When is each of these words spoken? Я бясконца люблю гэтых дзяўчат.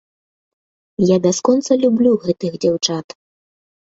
Я 1.09 1.17
бясконца 1.25 1.77
люблю 1.83 2.11
гэтых 2.25 2.57
дзяўчат. 2.65 3.07